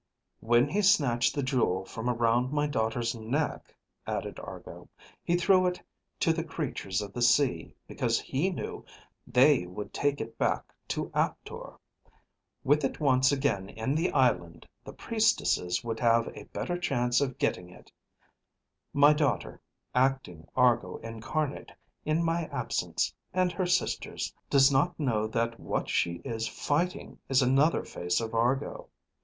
"When 0.39 0.67
he 0.67 0.81
snatched 0.81 1.35
the 1.35 1.43
jewel 1.43 1.85
from 1.85 2.09
around 2.09 2.51
my 2.51 2.65
daughter's 2.65 3.13
neck," 3.13 3.75
added 4.07 4.39
Argo, 4.39 4.89
"he 5.23 5.35
threw 5.35 5.67
it 5.67 5.79
to 6.21 6.33
the 6.33 6.43
creatures 6.43 7.03
of 7.03 7.13
the 7.13 7.21
sea 7.21 7.75
because 7.87 8.19
he 8.19 8.49
knew 8.49 8.83
they 9.27 9.67
would 9.67 9.93
take 9.93 10.19
it 10.19 10.39
back 10.39 10.73
to 10.87 11.11
Aptor. 11.13 11.73
With 12.63 12.83
it 12.83 12.99
once 12.99 13.31
again 13.31 13.69
in 13.69 13.93
the 13.93 14.11
island, 14.11 14.67
the 14.83 14.91
priestesses 14.91 15.83
would 15.83 15.99
have 15.99 16.27
a 16.35 16.45
better 16.45 16.79
chance 16.79 17.21
of 17.21 17.37
getting 17.37 17.69
it; 17.69 17.91
my 18.93 19.13
daughter, 19.13 19.61
acting 19.93 20.47
Argo 20.55 20.97
Incarnate 21.03 21.73
in 22.05 22.23
my 22.23 22.45
absence 22.47 23.13
and 23.35 23.51
her 23.51 23.67
sister's, 23.67 24.33
does 24.49 24.71
not 24.71 24.99
know 24.99 25.27
that 25.27 25.59
what 25.59 25.89
she 25.89 26.13
is 26.25 26.47
fighting 26.47 27.19
is 27.29 27.43
another 27.43 27.83
face 27.83 28.19
of 28.19 28.33
Argo. 28.33 28.89